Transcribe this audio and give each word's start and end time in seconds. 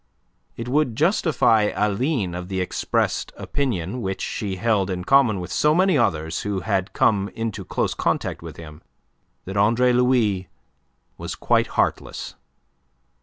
It 0.57 0.67
would 0.67 0.95
justify 0.95 1.71
Aline 1.75 2.33
of 2.33 2.47
the 2.47 2.59
expressed 2.59 3.31
opinion, 3.37 4.01
which 4.01 4.19
she 4.19 4.55
held 4.55 4.89
in 4.89 5.03
common 5.03 5.39
with 5.39 5.51
so 5.51 5.75
many 5.75 5.95
others 5.95 6.41
who 6.41 6.61
had 6.61 6.93
come 6.93 7.29
into 7.35 7.63
close 7.63 7.93
contact 7.93 8.41
with 8.41 8.57
him, 8.57 8.81
that 9.45 9.57
Andre 9.57 9.93
Louis 9.93 10.47
was 11.19 11.35
quite 11.35 11.67
heartless. 11.77 12.33